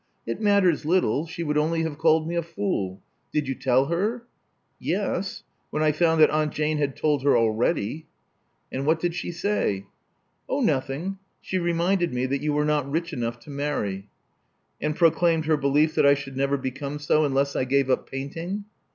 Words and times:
It 0.25 0.41
matters 0.41 0.83
little; 0.83 1.27
she 1.27 1.43
would 1.43 1.59
only 1.59 1.83
have 1.83 1.99
called 1.99 2.27
me 2.27 2.33
a 2.35 2.41
fool. 2.41 3.03
Did 3.31 3.47
you 3.47 3.53
tell 3.53 3.85
her?" 3.85 4.23
Yes, 4.79 5.43
when 5.69 5.83
I 5.83 5.91
found 5.91 6.19
that 6.21 6.31
Aunt 6.31 6.51
Jane 6.53 6.79
had 6.79 6.95
told 6.95 7.21
her 7.21 7.37
already." 7.37 7.93
•'And 8.71 8.87
what 8.87 8.99
did 8.99 9.13
she 9.13 9.31
Say?" 9.31 9.85
•*Oh, 10.49 10.59
nothing. 10.61 11.19
She 11.39 11.59
reminded 11.59 12.15
me 12.15 12.25
that 12.25 12.41
you 12.41 12.51
were 12.51 12.65
not 12.65 12.89
rich 12.89 13.13
enough 13.13 13.37
to 13.41 13.51
marry." 13.51 14.07
"And 14.81 14.95
proclaimed 14.95 15.45
her 15.45 15.55
belief 15.55 15.93
that 15.93 16.05
I 16.07 16.15
should 16.15 16.35
never 16.35 16.57
become 16.57 16.97
so 16.97 17.23
unless 17.23 17.55
I 17.55 17.63
gave 17.63 17.87
up 17.87 18.09
painting?" 18.09 18.65